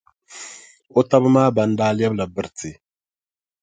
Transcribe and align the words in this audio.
O 0.99 1.01
taba 1.09 1.29
maa 1.35 1.53
ban 1.55 1.71
daa 1.77 1.95
lɛbila 1.97 2.25
biriti. 2.33 2.71